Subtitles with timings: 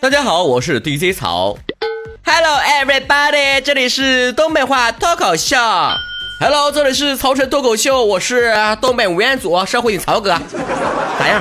[0.00, 1.56] 大家好，我是 DJ 草。
[2.24, 5.56] Hello everybody，这里是东北话脱口秀。
[6.40, 10.36] Hello，这里是曹晨脱口秀，我是东北吴彦祖，社会你曹哥。
[11.20, 11.40] 咋样？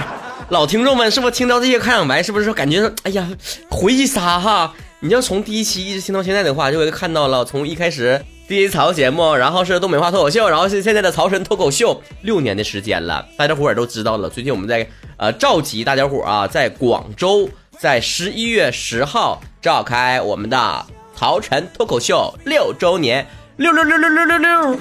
[0.49, 3.27] 老听众们是不是听到这些开场白，是不是感觉哎呀
[3.67, 4.71] 回忆杀哈？
[4.99, 8.23] 你要从第一期一直听到现在的话，就会看到了从一开始。
[8.47, 14.29] 第一曹节目，然后是东北话脱口秀，然后是现在的曹晨脱口秀，六年的时间了，大家伙儿都知道了。
[14.29, 17.49] 最近我们在呃召集大家伙啊，在广州，
[17.79, 20.85] 在十一月十号召开我们的
[21.15, 23.25] 陶晨脱口秀六周年，
[23.57, 24.77] 六六六六六六六。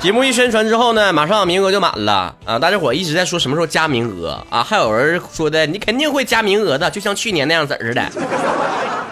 [0.00, 2.58] 节目一宣传之后呢，马上名额就满了啊！
[2.58, 4.62] 大家伙一直在说什么时候加名额啊？
[4.62, 8.02] 还有人说的你肯定会加名额的，就像去年那样子似的。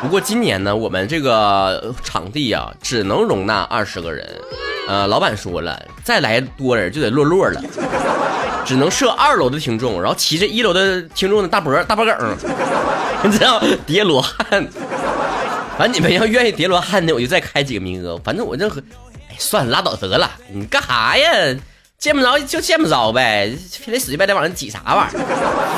[0.02, 4.28] 不过今年呢，我们这个场地啊，只能容纳二十个人。
[4.88, 7.62] 呃，老板说了，再来多人就得落落了，
[8.64, 12.14] 只能设二楼的听众，然后骑着一楼的听众的大脖大脖梗，
[13.24, 14.68] 你知道叠罗汉。
[15.78, 18.16] 反正你们要愿意叠罗汉的，我就再开几个名额。
[18.22, 18.80] 反正我任何，
[19.30, 21.30] 哎，算了，拉倒得了，你干啥呀？
[21.98, 25.20] 见不着就见不着呗，非得死乞白赖往上挤啥玩意儿？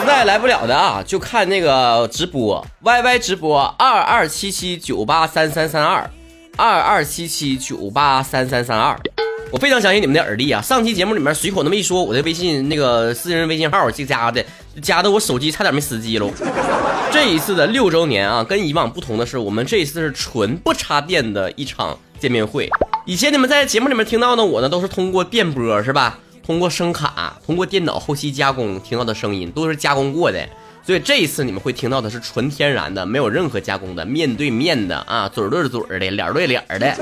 [0.01, 6.11] 实在来不了的啊，就看那个直播，Y Y 直播二二七七九八三三三二，
[6.57, 8.99] 二二七七九八三三三二。
[9.55, 10.61] 我非常相信你们的耳力啊！
[10.61, 14.45] 上期节目里面随口那么一说，我的微信那个私人微信号这加的，
[14.83, 16.29] 加的我手机差点没死机喽。
[17.13, 22.69] 这一次的六周年啊，跟以往不同的是，我们这一次是纯不插电的一场见面会。
[23.07, 26.19] 以前你们在节目里面听到的我呢，都是通过电波是吧？
[26.45, 30.45] 通过声卡，通过电脑后期加工听到的声音，都是加工过的。
[30.87, 36.95] 所以这一次你们会听到的是纯天然的，没有任何加工的，面对面的啊，嘴对嘴的，脸对脸的，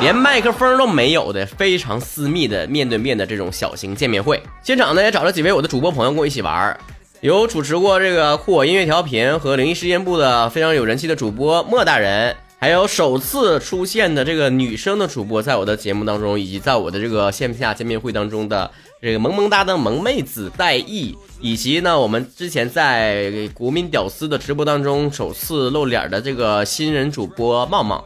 [0.00, 4.42] 连麦克风都没有的，非常私密的面对面的这种小型见面会。
[4.62, 6.76] 现场呢也找了几位我的主播朋友跟我一起玩，
[7.20, 12.34] 有主持过这个酷我音乐调频和灵异事件部的非常有人气的主播莫大人。
[12.60, 18.70] 还有首次出现的这个女生的主播，在我的节目当中，以及在我的这个线下见面会当中的
[19.04, 28.02] 这个萌萌哒的萌妹子戴艺，以及呢，我们之前在国民屌丝的直播当中首次露脸的这个新人主播茂茂，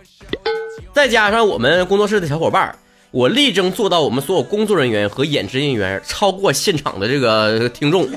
[0.92, 2.76] 再加上我们工作室的小伙伴儿，
[3.12, 8.08] 我力争做到我们所有工作人员和演职人员超过现场的这个听众，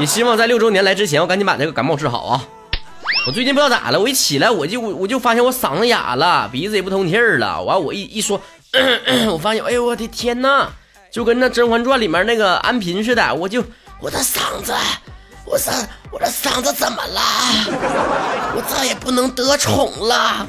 [0.00, 2.48] 也希望在六周年来之前，我赶紧把这个感冒治好啊。
[3.28, 7.62] 我最近不知道咋了，我一起来我就我就发现我嗓子哑了，鼻子也不通气儿了。
[7.62, 8.40] 完我一一说，
[9.30, 10.68] 我发现，哎呦我的天哪，
[11.16, 13.64] 就跟那《甄嬛传》里面那个安嫔似的，我就
[14.02, 14.74] 我的嗓子，
[15.46, 15.72] 我嗓
[16.10, 17.22] 我的嗓子怎么了？
[18.54, 20.46] 我再也不能得宠了。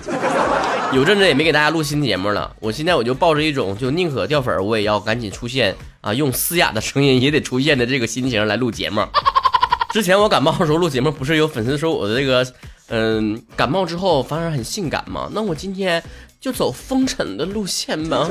[0.91, 9.01] 有阵子也没给大家录新节目了，我现在我就抱着一种就宁可掉粉，我也要赶紧出现啊，用嘶哑的声音也得出现的这个心情来录节目。
[9.89, 12.45] 之前我感冒的时候录节目，不是有粉丝说我的这个，
[12.89, 15.29] 嗯，感冒之后反而很性感吗？
[15.31, 16.03] 那我今天
[16.41, 18.27] 就走风尘的路线吧。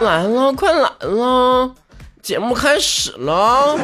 [0.00, 1.74] 来了，快来了，
[2.20, 3.78] 节目开始了。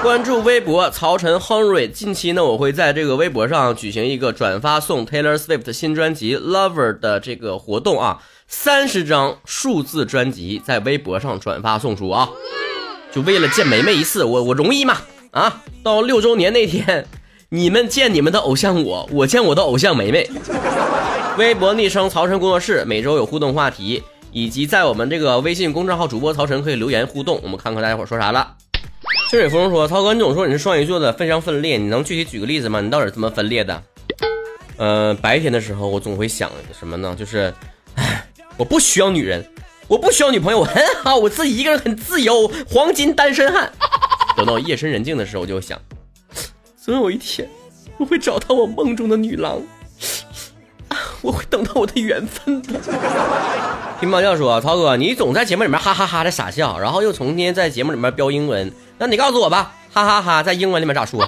[0.00, 12.28] 关注微博曹晨 Henry，近期呢，我会在这个微博上举行一个转发送 Taylor Swift 新专辑 Lover 的这个活动啊，三十张数字专辑在微博上转发送出啊，
[13.12, 14.98] 就为了见梅梅一次，我我容易吗？
[15.32, 17.06] 啊，到六周年那天，
[17.48, 20.30] 你们见你们的偶像我，我见我的偶像梅梅。
[21.36, 27.38] 微博昵称曹晨工作室，每周有互动话题，以及在我们这个微信公众号主播曹晨可以留言互动。
[27.42, 28.56] 我们看看大家伙说啥了。
[29.30, 32.80] 清水风说：“曹哥，你总说你是双鱼座的，非常分裂，你能具体举个例子吗？
[32.80, 33.82] 你到底怎么分裂的？”
[34.76, 37.14] 呃，白天的时候我总会想什么呢？
[37.18, 37.52] 就是，
[37.94, 38.26] 唉，
[38.56, 39.44] 我不需要女人，
[39.86, 43.72] 我不需要女朋友，我很好，我自己一个人很自由，黄金单身汉。
[44.36, 45.80] 等到夜深人静的时候，我就想，
[46.76, 47.48] 总有一天，
[47.98, 49.62] 我会找到我梦中的女郎，
[51.22, 52.78] 我会等到我的缘分的。
[54.00, 61.26] 听猫叫说，曹哥，你总在节目里面哈哈哈的傻笑，然后又成天在节目里面飙英文，那你告诉我吧，哈哈哈在英文里面咋说？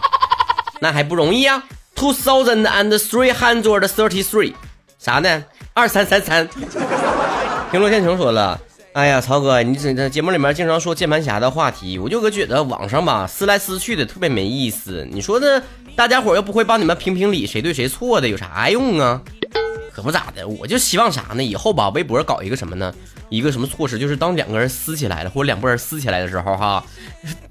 [0.81, 1.63] 那还不容易啊
[1.95, 4.53] ，two thousand and three hundred thirty three，
[4.99, 5.45] 啥呢？
[5.73, 6.49] 二三三三。
[7.71, 8.61] 听罗天成说了。
[8.93, 15.05] 哎呀，曹哥，你这这节目里面经常说键盘侠的话题，我就搁觉得网上吧撕来撕去的特别没意思。
[15.11, 15.61] 你说这
[15.97, 19.21] 大家伙又不会帮你们评评理，谁对谁错的，有啥用啊？
[19.95, 21.45] 可不咋的，我就希望啥呢？
[21.45, 22.93] 以后吧微博搞一个什么呢？
[23.29, 23.97] 一个什么措施？
[23.97, 26.85] 就是当两个人撕起来了，或者两拨人撕起来的时候，哈，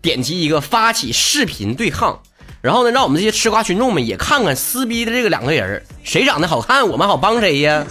[0.01, 2.19] 点击一个发起视频对抗，
[2.61, 7.85] 然后呢，让我们这些吃瓜群众们也看看撕逼的这个两个人谁长得好看，我们好帮谁呀。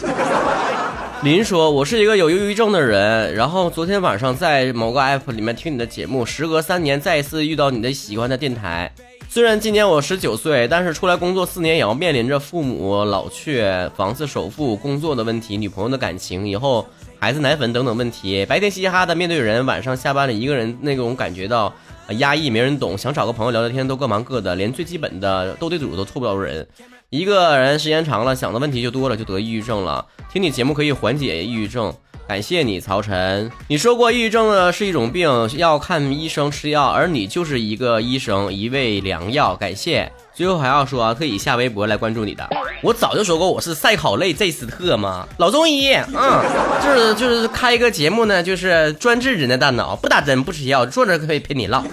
[1.23, 8.93] 林说：“我是一个有忧郁症的人，然后昨天晚上在某个 app 里面听你的节目，时隔三年再一次遇到你的喜欢的电台，
[9.33, 13.65] 虽然今年我十九岁，但是出来工作四年，也要面临着父母老去、
[13.97, 16.87] 房子首付、工作的问题、女朋友的感情、以后
[17.19, 18.45] 孩子奶粉等等问题。
[18.45, 21.73] 白天嘻嘻哈哈的面对人，晚上下班了一个人那种感觉到
[22.19, 26.69] 压抑，没人懂，想找个朋友聊聊天都各忙各的，连最基本的斗地主都凑不到人。
[27.09, 30.05] 一个人时间长了，想的问题就多了，就得抑郁症了。
[30.31, 31.91] 听你节目可以缓解抑郁症。
[32.33, 33.53] 感谢你，曹晨。
[33.69, 39.55] 你说过，抑郁症呢是一种病，要看医生吃药，而你就是一个医生，一味良药。
[39.55, 40.11] 感谢。
[40.33, 42.49] 最后还要说，特意下微博来关注你的。
[42.81, 45.93] 我早就说过，我是赛考类 Z 斯特嘛，老中医。
[45.93, 46.43] 嗯，
[46.83, 51.85] 就是就是开一个节目呢，就是专治人的大脑，不打针，不吃药，坐着可以陪你唠。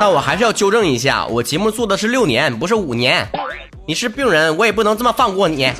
[0.00, 3.28] 但我还是要纠正一下，我节目做的是六年，不是五年。
[3.86, 5.70] 你是病人，我也不能这么放过你。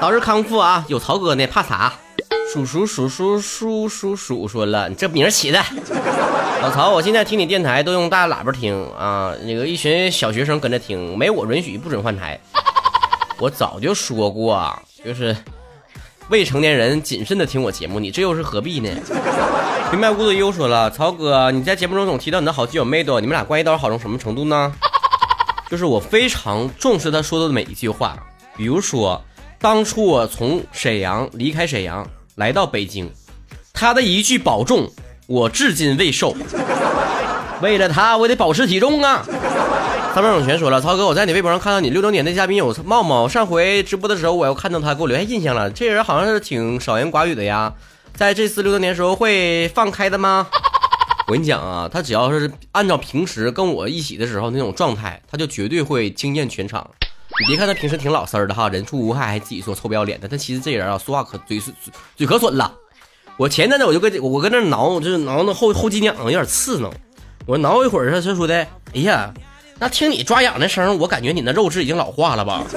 [0.00, 0.82] 早日康复啊！
[0.88, 1.92] 有曹哥呢，怕啥？
[2.52, 5.58] 鼠鼠鼠鼠鼠鼠鼠说了，你这名起的，
[6.60, 12.38] 老曹，我现在听你电台都用大喇叭听啊，那个一群小学生跟着听，没我允许不准换台。
[13.38, 15.34] 我早就说过，就是
[16.28, 18.90] 未成年人谨慎的听我节目，你这又是何必呢？
[19.90, 24.70] 明白无的又说了，曹哥，你在节目中总提到你的好基友妹豆，你们俩关系到底好成什么程度呢？
[25.70, 28.14] 就是我非常重视他说的每一句话，
[28.58, 29.18] 比如说，
[29.58, 32.06] 当初我从沈阳离开沈阳。
[32.36, 33.10] 来到北京，
[33.72, 34.90] 他的一句保重，
[35.26, 36.34] 我至今未瘦。
[37.60, 39.22] 为了他，我得保持体重啊！
[40.14, 45.70] 三分钟全说了，曹哥，我在你微博上看到你六周年的嘉宾有茂茂，上回直播的时候我又看到他，给我留下印象了。
[45.70, 47.72] 这人好像是挺少言寡语的呀，
[48.16, 50.48] 在这次六周年时候会放开的吗？
[51.28, 56.90] 我跟你讲啊，他只要是按照平时跟我一起的时候那种状态，他就绝对会惊艳全场。
[57.42, 61.74] 你别看他平时挺老实的哈，人畜无害，还自己说臭不要脸的，但其实这人啊，说话可嘴嘴
[62.14, 62.72] 嘴可损了。
[63.36, 66.88] 我前阵子我就跟我跟那挠，就是挠那后后脊梁有点刺挠。
[67.44, 68.54] 我挠一会儿，他他说的，
[68.94, 69.34] 哎呀，
[69.80, 72.62] 那听你抓痒的声，我感觉你那肉质已经老化了吧？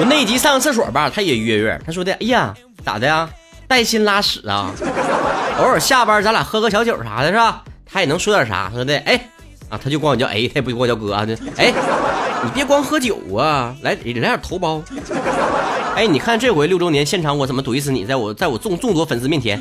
[0.00, 2.52] 我那集上个厕所吧，他也约约，他说的，哎呀，
[2.84, 3.30] 咋的呀？
[3.68, 4.72] 带薪拉屎啊？
[5.58, 7.62] 偶尔下班咱俩喝个小酒啥的，是吧？
[7.86, 8.68] 他也能说点啥？
[8.74, 9.28] 说的，哎。
[9.72, 11.26] 啊，他就管我叫 A，他也不管我叫哥啊。
[11.56, 11.72] 哎，
[12.44, 14.82] 你别光喝酒啊，来来点头孢。
[15.96, 18.04] 哎，你看这回六周年现场，我怎么怼死你？
[18.04, 19.58] 在我在我众众多粉丝面前。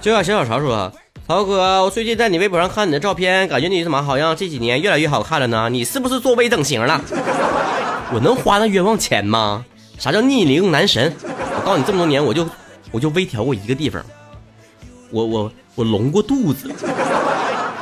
[0.00, 0.92] 就像小小潮说
[1.28, 5.68] ：“曹哥，我最近在你微博上看你的照片，感觉你怎么好像这几年越来越好看了呢？
[5.70, 7.00] 你是不是做微整形了？
[8.12, 9.64] 我能花那冤枉钱吗？
[9.98, 11.14] 啥叫逆龄男神？
[11.22, 12.44] 我告诉你，这么多年我就
[12.90, 14.04] 我就微调过一个地方，
[15.12, 16.68] 我我我隆过肚子。”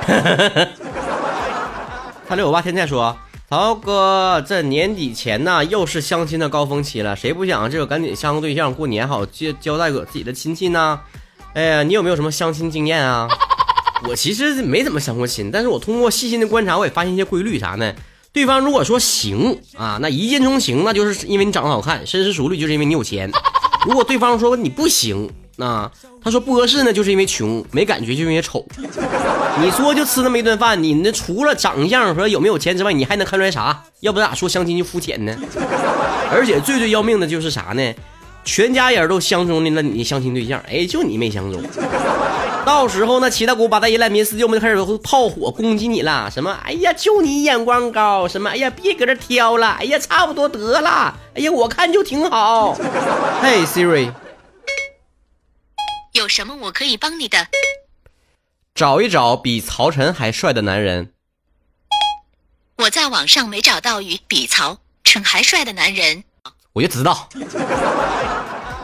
[0.06, 0.68] 哈哈哈哈
[2.28, 3.16] 他六我爸天天说
[3.50, 11.00] ：“曹哥，这年底前呢，又是相亲的高峰期了，谁不想这个赶紧相个对象，过年好交交代个自己的亲戚呢？
[11.54, 13.28] 哎呀，你有没有什么相亲经验啊？
[14.08, 17.92] 我其实没怎么相过亲，但是我通过细心的观察，我也发现一些规律啥呢？
[18.32, 23.28] 对方如果说行啊，那一见钟情，那就是因为你长得好看；深思熟虑，就是因为你有钱。
[23.86, 25.90] 如果对方说你不行。”那
[26.22, 28.64] 他说不合适呢，就是因为穷，没感觉就是因为丑。
[29.58, 33.82] 你说就吃那么一顿饭，你那除了长相和有没有钱之外，你还能看出来啥？
[34.00, 35.34] 要不咋说相亲就肤浅呢？
[36.30, 37.94] 而且最最要命的就是啥呢？
[38.44, 41.62] 全家人都相中的那你相亲对象，哎，就你没相中。
[42.66, 46.54] 到时候那七大姑八大姨烂民四舅们就开始炮火攻击你了，什么？
[46.64, 48.50] 哎呀，就你眼光高，什么？
[48.50, 52.76] 哎呀，别搁这挑了，哎呀，差不多得了，哎呀，我看就挺好。
[53.40, 54.10] 嘿，Siri。
[56.16, 57.46] 有什么我可以帮你的？
[58.74, 61.12] 找一找比曹晨还帅的男人。
[62.78, 66.24] 我在网上没找到与比曹晨还帅的男人。
[66.72, 67.28] 我就知道。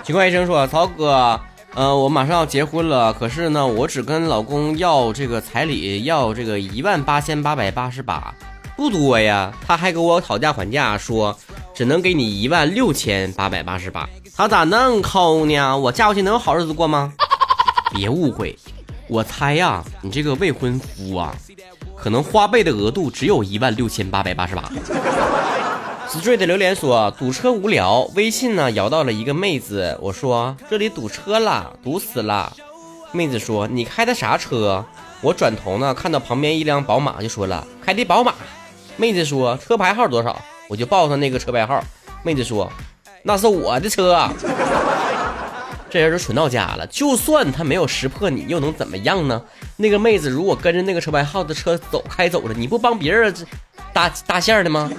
[0.05, 1.41] 警官医生说：“曹哥，
[1.75, 8.35] 呃，我马上要结婚了，可是呢，我只跟老公要这个彩礼，要这个一万八千八百八十八，
[8.77, 9.51] 不多呀。
[9.67, 11.39] 他还跟我讨价还价，说
[11.75, 14.07] 只能给你一万六千八百八十八。
[14.35, 15.79] 他咋那么抠呢？
[15.79, 17.13] 我嫁过去能有好日子过吗？”
[17.93, 18.59] 别误会，
[19.09, 21.35] 我猜呀，你这个未婚夫啊，
[21.97, 24.71] 可能花呗的额度只有一万六千八百八十八。
[26.09, 32.53] Street 的榴莲说堵车无聊，微信呢摇到了一个妹子，我说这里堵车了，堵死了。
[33.13, 34.85] 妹子说你开的啥车？
[35.21, 38.35] 我转头呢看到旁边一辆宝马，就说了开的宝马。
[38.97, 40.39] 妹子说车牌号多少？
[40.69, 41.83] 我就报上那个车牌号。
[42.23, 42.71] 妹子说
[43.23, 44.29] 那是我的车。
[45.93, 49.43] 这人都蠢到家了，就算他没有识破你，又能怎么样呢？
[49.77, 53.35] 那个妹子如果跟着那个车牌号的车走开走了，你不帮别人
[53.93, 54.91] 搭搭线的吗？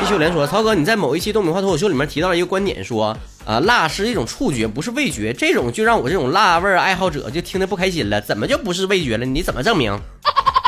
[0.00, 5.32] 毕秀莲说：“曹哥，你在某一期东北话脱口秀里面提到了一个观点，说啊，辣是一种触觉，不是味觉。
[5.32, 8.20] 这种就让我这种辣味爱好者就听得不开心了。
[8.20, 9.24] 怎么就不是味觉了？
[9.24, 9.96] 你怎么证明？”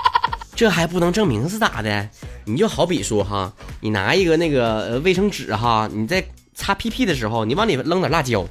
[0.55, 2.09] 这还不能证明是咋的？
[2.45, 8.47] 你就好比说哈，你拿一个那个卫生纸哈，你在擦屁屁的时候，你往里扔点辣椒，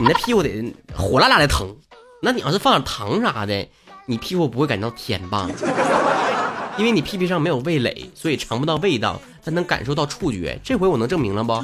[0.00, 1.74] 你那屁股得火辣辣的疼。
[2.22, 3.68] 那你要是放点糖啥的，
[4.06, 5.48] 你屁股不会感到甜吧？
[6.76, 10.58] 因为你屁屁上没有味蕾，所以尝不到味道，但能感受到触觉。
[10.62, 11.62] 这回我能证明了不？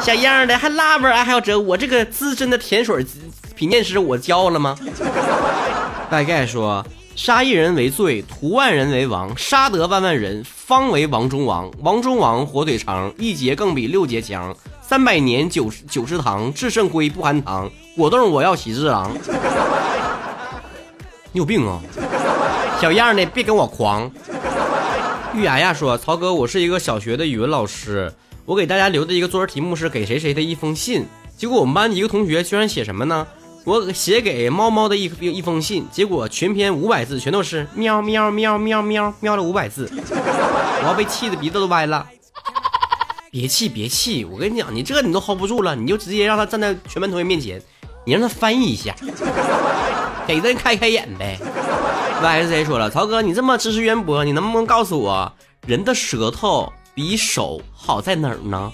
[0.00, 3.04] 小样的，还拉味儿，还要折我这个资深的甜水
[3.56, 4.76] 品鉴师，我骄傲了吗？
[6.10, 6.84] 大概说：
[7.16, 11.70] 杀一人为罪，屠万人为王，杀得万万人，方为王中王。
[11.80, 14.54] 王中王火腿肠，一节更比六节强。
[14.86, 17.70] 三百年九十九食堂，智胜龟不含糖。
[17.96, 19.10] 果冻我要喜之郎。
[21.32, 21.80] 你有病啊！
[22.78, 24.10] 小样的，别跟我狂。
[25.32, 28.12] 玉牙牙说：“曹哥，我是一个小学的语文老师，
[28.44, 31.06] 我给大家留的一个作文题目是给谁谁的一封信。
[31.34, 33.26] 结果我们班一个同学居然写什么呢？
[33.64, 42.06] 我写给猫猫的一一封信，结果全篇五百字全都是喵喵喵喵喵喵了五百字，我要被气的鼻子都歪了。
[43.34, 47.60] 别气别气，我跟你讲，你这你都 hold 不住了，你就直接让他站在全班同学面前，
[48.06, 48.94] 你让他翻译一下，
[50.24, 51.36] 给咱开开眼呗。”
[52.22, 55.32] Y S C 说了，曹哥，你这么知识渊博，你能不能告诉我，
[55.66, 58.70] 人的舌头比手好在哪儿呢？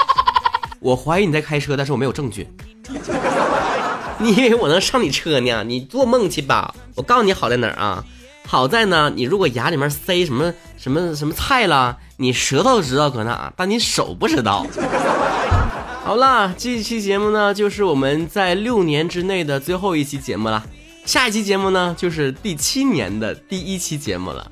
[0.78, 2.46] 我怀疑你在开车，但是我没有证据。
[4.20, 5.64] 你以为我能上你车呢？
[5.64, 6.74] 你做梦去吧！
[6.94, 8.04] 我告诉你好在哪儿啊？
[8.46, 14.64] 好在呢，你如果牙里面塞什么什么什么菜了，你舌头知道搁哪，但你手不知道。
[16.04, 20.64] 好啦，这一期节目呢，就是我们在六年之内的最后一期节目了。
[21.04, 24.48] 下一期节目呢，就是第七年的第一期节目了。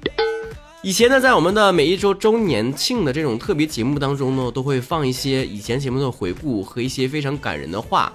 [0.82, 8.12] 以前呢，在我们的每一周周年庆的这种特别节目当中呢，都会放一些以前节目的回顾和一些非常感人的话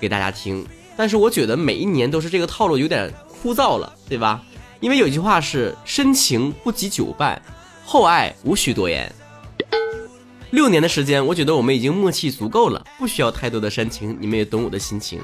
[0.00, 0.66] 给大家听。
[0.96, 3.10] 但是我觉得每一年都是这个套路，有点
[3.40, 4.42] 枯燥了，对吧？
[4.80, 7.40] 因为有句话是“深情不及久伴，
[7.84, 9.12] 厚爱无需多言”。
[10.50, 14.16] 六年的时间，我觉得我们已经默契足够了，不需要太多的煽情。
[14.20, 15.20] 你们也懂我的心情，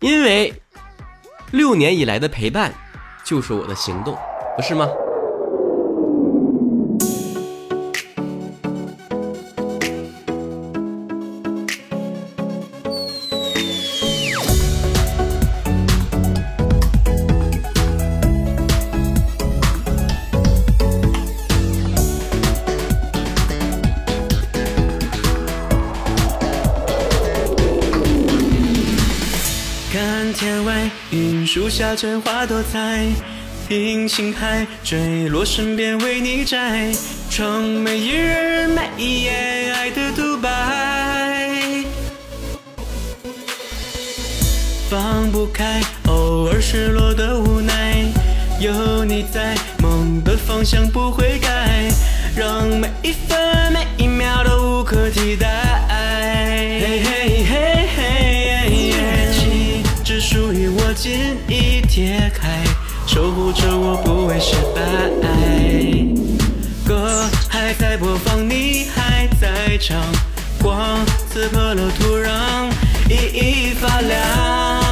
[0.00, 0.52] 因为。
[1.50, 2.74] 六年以来的陪伴，
[3.22, 4.18] 就是我的行动，
[4.56, 4.88] 不是吗？
[31.94, 33.06] 树下春花多彩，
[33.68, 36.92] 听青海坠落，身边为你摘。
[37.30, 41.84] 窗每一日每一夜，爱的独白。
[44.90, 48.04] 放不开，偶尔失落的无奈。
[48.58, 51.92] 有你在，梦的方向不会改，
[52.36, 55.63] 让每一分每一秒都无可替代。
[61.04, 62.64] 心已贴开，
[63.06, 64.80] 守护着我不会失败。
[66.82, 70.00] 歌还在播放，你还在唱，
[70.62, 72.70] 光刺破了土壤，
[73.06, 74.83] 熠熠发亮。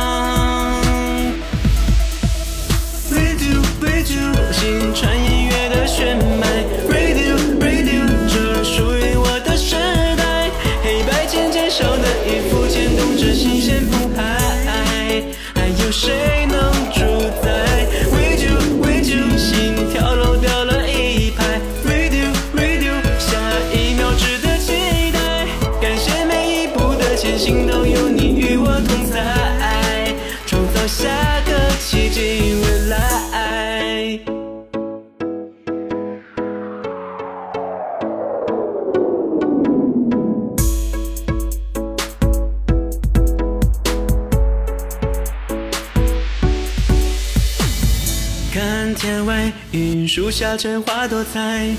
[50.62, 51.74] 鲜花多彩，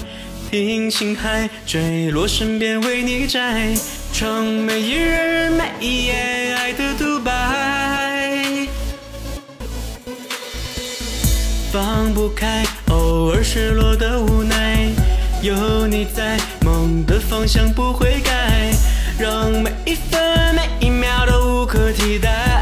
[0.51, 3.73] 听青海坠落，身边为你摘。
[4.11, 8.67] 窗每一日每一夜，爱的独白。
[11.71, 14.89] 放不开，偶尔失落的无奈。
[15.41, 18.73] 有你在，梦的方向不会改，
[19.17, 22.52] 让每一分每一秒都无可替代。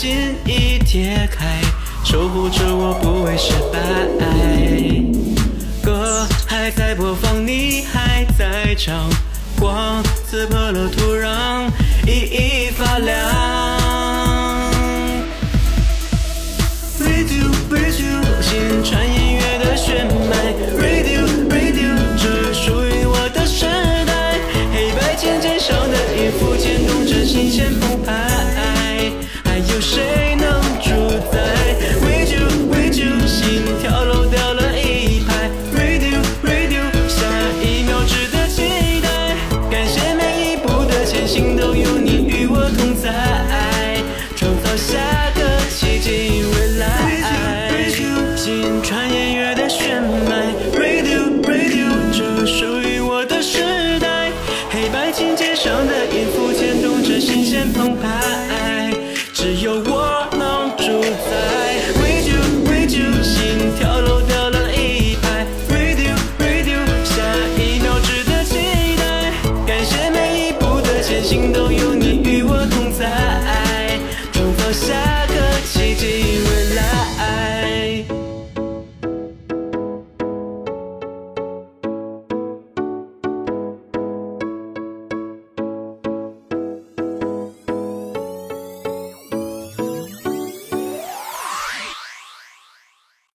[0.00, 1.60] 心已贴开，
[2.04, 3.80] 守护着我不会失败。
[5.82, 9.10] 歌还在播放，你还在唱，
[9.58, 11.68] 光刺破了土壤，
[12.06, 13.77] 熠熠发亮。